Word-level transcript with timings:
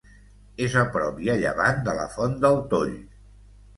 És 0.67 0.77
a 0.83 0.85
prop 0.95 1.21
i 1.25 1.29
a 1.33 1.37
llevant 1.43 1.85
de 1.91 1.95
la 1.99 2.07
Font 2.17 2.35
del 2.47 2.59
Toll. 2.73 2.97